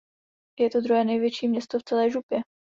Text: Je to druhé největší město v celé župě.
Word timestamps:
Je 0.59 0.69
to 0.69 0.81
druhé 0.81 1.03
největší 1.03 1.47
město 1.47 1.79
v 1.79 1.83
celé 1.83 2.09
župě. 2.09 2.37